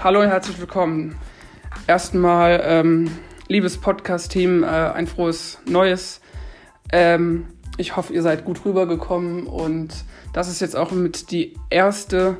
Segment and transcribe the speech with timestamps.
[0.00, 1.18] Hallo und herzlich willkommen.
[1.88, 3.10] Erstmal, ähm,
[3.48, 6.20] liebes Podcast-Team, äh, ein frohes Neues.
[6.92, 9.92] Ähm, ich hoffe, ihr seid gut rübergekommen und
[10.32, 12.36] das ist jetzt auch mit die erste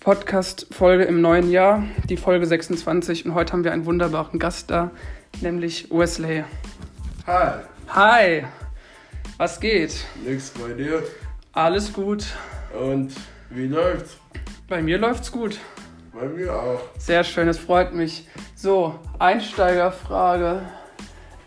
[0.00, 3.24] Podcast-Folge im neuen Jahr, die Folge 26.
[3.24, 4.90] Und heute haben wir einen wunderbaren Gast da,
[5.40, 6.44] nämlich Wesley.
[7.26, 8.44] Hi, Hi,
[9.38, 10.04] was geht?
[10.26, 11.02] nix bei dir.
[11.54, 12.26] Alles gut.
[12.78, 13.14] Und
[13.48, 14.18] wie läuft's?
[14.68, 15.58] Bei mir läuft's gut.
[16.12, 16.80] Bei mir auch.
[16.98, 18.26] Sehr schön, es freut mich.
[18.56, 20.62] So, Einsteigerfrage.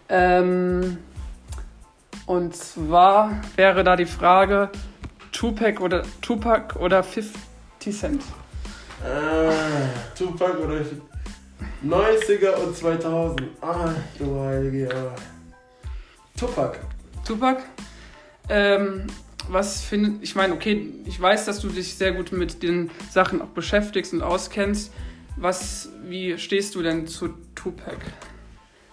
[0.09, 0.97] Ähm,
[2.25, 4.69] und zwar wäre da die Frage,
[5.31, 7.35] Tupac oder, Tupac oder 50
[7.91, 8.23] Cent?
[9.03, 9.51] Ah,
[10.17, 10.81] Tupac oder
[11.85, 13.41] 90er und 2000.
[13.61, 14.89] Ah, du heilige.
[16.37, 16.79] Tupac.
[17.25, 17.61] Tupac?
[18.47, 19.07] Ähm,
[19.49, 23.41] was findet, ich meine, okay, ich weiß, dass du dich sehr gut mit den Sachen
[23.41, 24.91] auch beschäftigst und auskennst.
[25.35, 27.97] Was, wie stehst du denn zu Tupac?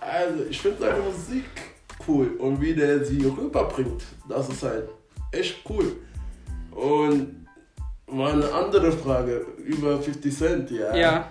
[0.01, 1.45] Also, ich finde seine Musik
[2.09, 4.89] cool und wie der sie rüberbringt, das ist halt
[5.33, 5.97] echt cool.
[6.71, 7.47] Und
[8.07, 10.95] mal eine andere Frage über 50 Cent, ja.
[10.95, 11.29] Ja,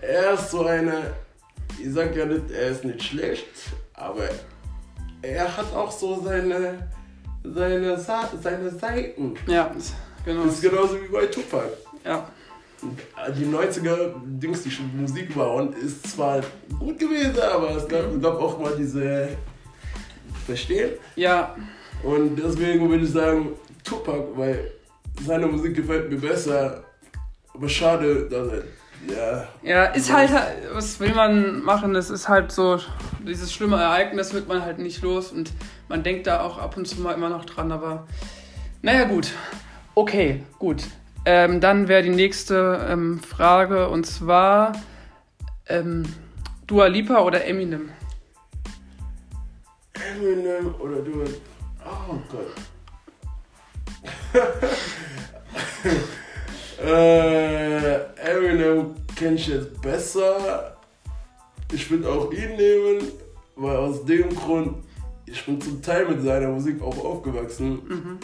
[0.00, 1.14] Er ist so eine,
[1.78, 3.46] ich sag ja nicht, er ist nicht schlecht,
[3.94, 4.28] aber
[5.22, 6.88] er hat auch so seine,
[7.54, 9.34] seine, Sa seine Seiten.
[9.46, 9.70] ja,
[10.24, 10.44] genau.
[10.44, 11.68] Das ist genauso wie bei Tupac.
[12.04, 12.28] Ja,
[13.36, 16.40] Die 90er Dings, die Musik war und ist zwar
[16.78, 19.28] gut gewesen, aber es gab, es gab auch mal diese
[20.46, 20.90] Verstehen.
[21.16, 21.56] ja,
[22.02, 23.50] Und deswegen würde ich sagen
[23.82, 24.70] Tupac, weil
[25.24, 26.84] seine Musik gefällt mir besser.
[27.54, 28.62] Aber schade, dass er.
[29.08, 29.48] Ja.
[29.62, 30.30] Ja, ist halt,
[30.72, 31.94] was will man machen?
[31.94, 32.78] Das ist halt so,
[33.26, 35.52] dieses schlimme Ereignis wird man halt nicht los und
[35.88, 38.06] man denkt da auch ab und zu mal immer noch dran, aber
[38.82, 39.32] naja, gut.
[39.94, 40.82] Okay, gut.
[41.24, 44.72] Ähm, dann wäre die nächste ähm, Frage und zwar
[45.68, 46.04] ähm,
[46.66, 47.90] Dua Lipa oder Eminem?
[49.94, 51.24] Eminem oder du.
[51.84, 52.52] Oh Gott.
[56.84, 60.76] äh, Eminem kenne ich jetzt besser.
[61.72, 63.10] Ich würde auch ihn nehmen,
[63.56, 64.84] weil aus dem Grund,
[65.26, 67.80] ich bin zum Teil mit seiner Musik auch aufgewachsen.
[67.88, 68.18] Mhm.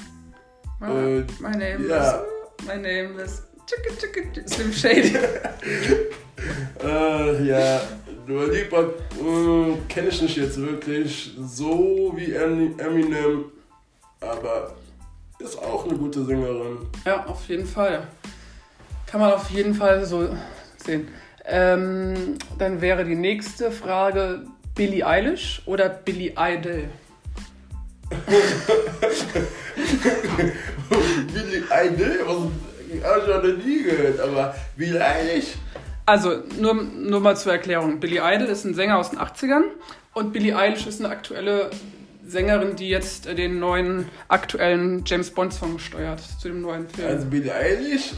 [0.80, 2.10] Äh, my name ja.
[2.10, 5.16] is, my name is Chicka Chicka Slim Shady.
[6.82, 7.80] Äh, ja,
[8.26, 13.44] Dua Lipa äh, kenne ich nicht jetzt wirklich so wie Em- Eminem,
[14.20, 14.74] aber
[15.38, 16.78] ist auch eine gute Sängerin.
[17.04, 18.08] Ja, auf jeden Fall.
[19.06, 20.28] Kann man auf jeden Fall so
[20.84, 21.08] sehen.
[21.44, 26.84] Ähm, dann wäre die nächste Frage Billie Eilish oder Billie Idol?
[31.32, 32.38] Billy Idol, was
[33.04, 35.56] hab ich noch nie gehört, aber wie eigentlich?
[36.06, 38.00] Also, nur, nur mal zur Erklärung.
[38.00, 39.64] Billie Idol ist ein Sänger aus den 80ern
[40.14, 41.70] und Billie Eilish ist eine aktuelle
[42.26, 47.08] Sängerin, die jetzt äh, den neuen aktuellen James Bond Song steuert zu dem neuen Film.
[47.08, 48.12] Also Billy Eilish,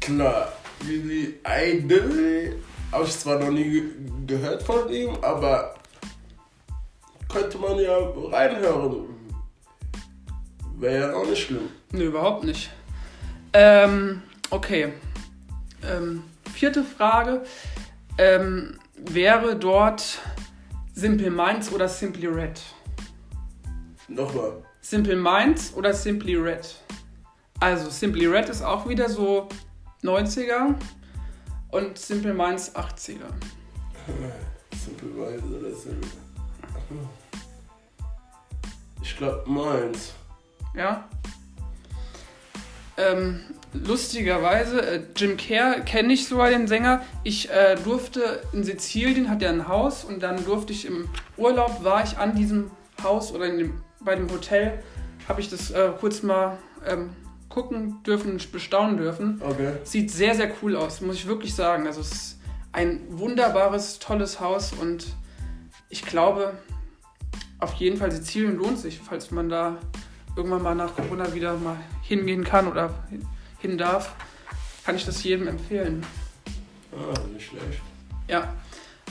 [0.00, 0.52] klar.
[0.86, 2.56] Billy Idol
[2.92, 3.82] habe ich zwar noch nie ge
[4.26, 5.74] gehört von ihm, aber
[7.38, 7.96] könnte man ja
[8.30, 9.06] reinhören.
[10.78, 11.68] Wäre ja auch nicht schlimm.
[11.92, 12.70] Nö, überhaupt nicht.
[13.52, 14.92] Ähm, okay.
[15.84, 17.44] Ähm, vierte Frage.
[18.16, 20.18] Ähm, wäre dort
[20.94, 22.60] Simple Minds oder Simply Red?
[24.08, 24.62] Nochmal.
[24.80, 26.74] Simple Minds oder Simply Red?
[27.60, 29.48] Also, Simply Red ist auch wieder so
[30.02, 30.74] 90er
[31.70, 33.26] und Simple Minds 80er.
[34.84, 36.08] Simple Minds oder Simple.
[39.08, 40.12] Ich glaube meins.
[40.74, 41.08] Ja.
[42.98, 43.40] Ähm,
[43.72, 47.00] lustigerweise, äh, Jim Kerr kenne ich sogar den Sänger.
[47.24, 51.08] Ich äh, durfte in Sizilien, hat er ein Haus und dann durfte ich im
[51.38, 52.70] Urlaub, war ich an diesem
[53.02, 54.82] Haus oder in dem, bei dem Hotel,
[55.26, 57.16] habe ich das äh, kurz mal ähm,
[57.48, 59.40] gucken dürfen, bestaunen dürfen.
[59.42, 59.72] Okay.
[59.84, 61.86] Sieht sehr, sehr cool aus, muss ich wirklich sagen.
[61.86, 62.40] Also es ist
[62.72, 65.06] ein wunderbares, tolles Haus und
[65.88, 66.58] ich glaube,
[67.58, 69.78] auf jeden Fall Sizilien lohnt sich, falls man da
[70.36, 72.94] irgendwann mal nach Corona wieder mal hingehen kann oder
[73.58, 74.14] hin darf,
[74.84, 76.04] kann ich das jedem empfehlen.
[76.92, 77.82] Ah, nicht schlecht.
[78.28, 78.54] Ja.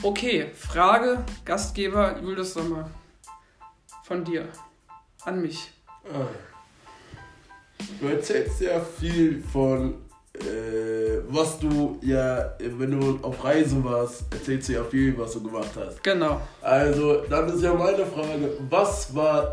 [0.02, 2.90] Okay, Frage, Gastgeber Julius Sommer.
[4.04, 4.48] Von dir.
[5.24, 5.70] An mich.
[6.04, 6.26] Ah.
[8.00, 9.94] Du erzählst ja viel von,
[10.34, 10.87] äh,
[11.28, 15.70] was du ja, wenn du auf Reise warst, erzählst du ja viel, was du gemacht
[15.76, 16.02] hast.
[16.02, 16.40] Genau.
[16.62, 19.52] Also, dann ist ja meine Frage, was war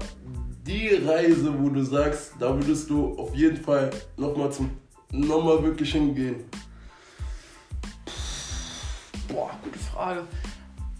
[0.65, 4.71] die Reise, wo du sagst, da würdest du auf jeden Fall nochmal zum
[5.11, 6.45] nochmal wirklich hingehen?
[9.35, 10.23] boah, gute Frage.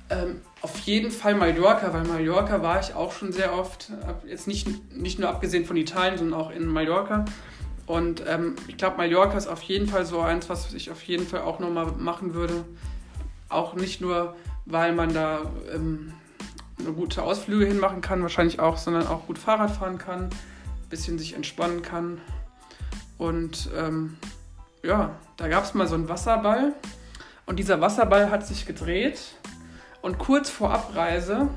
[0.09, 3.91] Ähm, auf jeden Fall Mallorca, weil Mallorca war ich auch schon sehr oft.
[4.27, 7.25] Jetzt nicht, nicht nur abgesehen von Italien, sondern auch in Mallorca.
[7.85, 11.27] Und ähm, ich glaube, Mallorca ist auf jeden Fall so eins, was ich auf jeden
[11.27, 12.65] Fall auch nochmal machen würde.
[13.47, 14.35] Auch nicht nur,
[14.65, 15.41] weil man da
[15.73, 16.13] ähm,
[16.95, 21.33] gute Ausflüge hinmachen kann, wahrscheinlich auch, sondern auch gut Fahrrad fahren kann, ein bisschen sich
[21.35, 22.19] entspannen kann.
[23.17, 24.17] Und ähm,
[24.83, 26.73] ja, da gab es mal so einen Wasserball.
[27.45, 29.19] Und dieser Wasserball hat sich gedreht.
[30.01, 31.47] Und kurz vor Abreise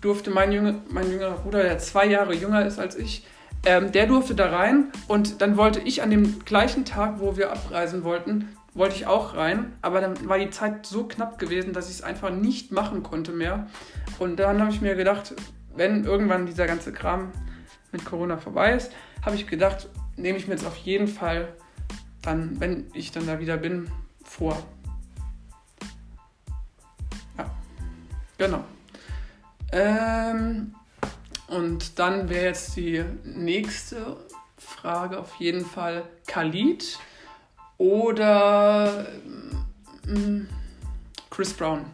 [0.00, 3.24] durfte mein, Junge, mein jüngerer Bruder, der zwei Jahre jünger ist als ich,
[3.64, 7.52] ähm, der durfte da rein und dann wollte ich an dem gleichen Tag, wo wir
[7.52, 11.88] abreisen wollten, wollte ich auch rein, aber dann war die Zeit so knapp gewesen, dass
[11.88, 13.66] ich es einfach nicht machen konnte mehr.
[14.18, 15.34] Und dann habe ich mir gedacht,
[15.76, 17.32] wenn irgendwann dieser ganze Kram
[17.92, 18.92] mit Corona vorbei ist,
[19.24, 21.48] habe ich gedacht, nehme ich mir jetzt auf jeden Fall
[22.22, 23.90] dann, wenn ich dann da wieder bin,
[24.24, 24.62] vor.
[27.36, 27.50] Ja,
[28.38, 28.64] genau.
[29.72, 30.74] Ähm,
[31.52, 34.16] und dann wäre jetzt die nächste
[34.56, 36.98] Frage auf jeden Fall Khalid
[37.76, 39.06] oder
[40.08, 40.48] ähm,
[41.30, 41.84] Chris Brown.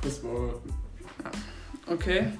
[0.00, 0.54] Chris Brown.
[1.24, 1.92] Ja.
[1.92, 2.32] Okay.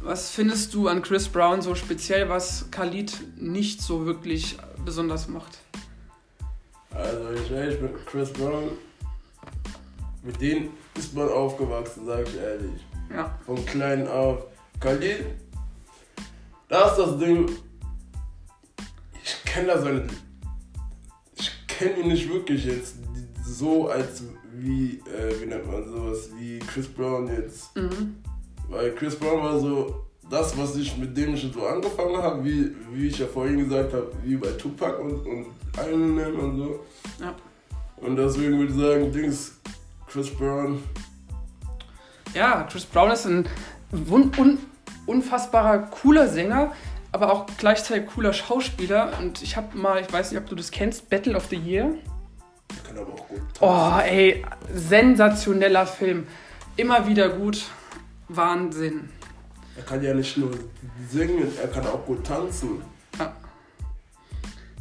[0.00, 5.58] Was findest du an Chris Brown so speziell, was Khalid nicht so wirklich besonders macht?
[6.92, 8.70] Also ich ehrlich bin Chris Brown,
[10.22, 12.86] mit denen ist man aufgewachsen, sag ich ehrlich.
[13.12, 13.38] Ja.
[13.44, 14.46] Von klein auf.
[14.80, 15.24] Khalid,
[16.68, 17.50] da ist das Ding.
[19.22, 20.06] Ich kenne da seine.
[21.36, 22.96] Ich kenne ihn nicht wirklich jetzt
[23.44, 27.74] so als wie, äh, wie nennt man sowas, wie Chris Brown jetzt.
[27.76, 28.16] Mhm.
[28.68, 32.74] Weil Chris Brown war so das, was ich mit dem schon so angefangen habe, wie,
[32.92, 35.46] wie ich ja vorhin gesagt habe, wie bei Tupac und, und
[35.78, 36.84] Eminem und so.
[37.20, 37.34] Ja.
[37.98, 39.52] Und deswegen würde ich sagen, Dings,
[40.06, 40.82] Chris Brown.
[42.34, 43.48] Ja, Chris Brown ist ein
[43.92, 44.58] un un
[45.06, 46.72] unfassbarer cooler Sänger,
[47.12, 49.12] aber auch gleichzeitig cooler Schauspieler.
[49.20, 51.94] Und ich habe mal, ich weiß nicht, ob du das kennst, Battle of the Year.
[52.86, 54.44] Kann aber auch gut Oh, ey,
[54.74, 56.26] sensationeller Film.
[56.76, 57.64] Immer wieder gut.
[58.28, 59.08] Wahnsinn.
[59.76, 60.50] Er kann ja nicht nur
[61.10, 62.82] singen, er kann auch gut tanzen.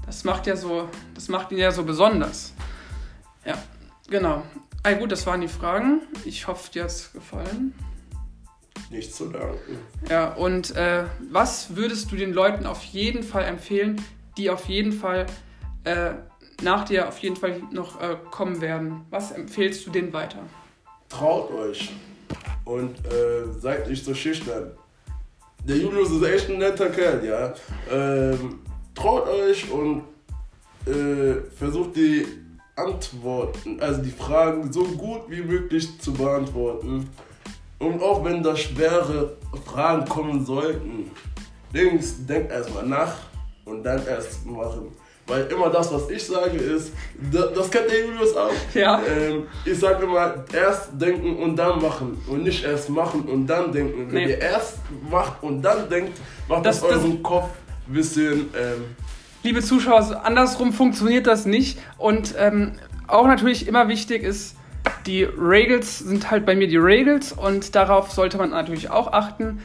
[0.05, 2.53] Das macht ja so, das macht ihn ja so besonders.
[3.43, 3.55] Ja,
[4.07, 4.43] genau.
[4.83, 6.01] Ah, gut, das waren die Fragen.
[6.25, 7.73] Ich hoffe, dir hat es gefallen.
[8.89, 9.77] Nicht zu danken.
[10.09, 14.01] Ja, und äh, was würdest du den Leuten auf jeden Fall empfehlen,
[14.37, 15.25] die auf jeden Fall
[15.83, 16.11] äh,
[16.61, 19.05] nach dir auf jeden Fall noch äh, kommen werden?
[19.09, 20.39] Was empfehlst du denen weiter?
[21.09, 21.91] Traut euch
[22.63, 24.71] und äh, seid nicht so schüchtern.
[25.67, 27.53] Der Julius ist echt ein netter Kerl, ja.
[27.91, 28.59] Ähm,
[28.93, 30.03] traut euch und
[30.85, 32.25] äh, versucht die
[32.75, 37.09] Antworten, also die Fragen so gut wie möglich zu beantworten.
[37.79, 39.35] Und auch wenn da schwere
[39.65, 41.11] Fragen kommen sollten,
[41.73, 43.13] Dings, denkt erstmal nach
[43.65, 44.91] und dann erst machen.
[45.27, 46.93] Weil immer das, was ich sage, ist,
[47.31, 48.51] das, das kennt der Julius auch.
[48.75, 49.01] Ja.
[49.03, 52.21] Ähm, ich sage immer, erst denken und dann machen.
[52.27, 54.07] Und nicht erst machen und dann denken.
[54.11, 54.29] Wenn Nee.
[54.33, 54.77] ihr erst
[55.09, 57.49] macht und dann denkt, macht Das- das, euren Kopf
[57.87, 58.31] ein bisschen.
[58.55, 58.83] Ähm,
[59.43, 61.79] Liebe Zuschauer, andersrum funktioniert das nicht.
[61.97, 62.73] Und ähm,
[63.07, 64.55] auch natürlich immer wichtig ist,
[65.05, 69.61] die Regels sind halt bei mir die Regels und darauf sollte man natürlich auch achten.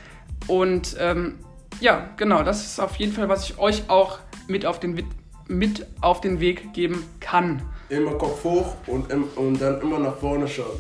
[0.47, 1.39] Und ähm,
[1.81, 4.19] ja, genau, das ist auf jeden Fall, was ich euch auch
[4.49, 5.03] mit auf den,
[5.49, 7.63] mit auf den Weg geben kann.
[7.89, 10.79] immer Kopf hoch und, im- und dann immer nach vorne schauen.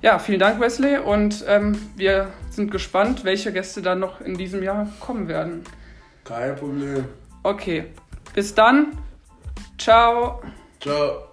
[0.00, 0.98] Ja, vielen Dank, Wesley.
[0.98, 5.64] Und ähm, wir sind gespannt, welche Gäste dann noch in diesem Jahr kommen werden.
[6.24, 7.04] Kein Problem.
[7.42, 7.86] Okay,
[8.34, 8.98] bis dann.
[9.76, 10.40] Ciao.
[10.80, 11.27] Ciao.